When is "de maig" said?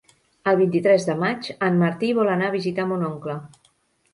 1.09-1.49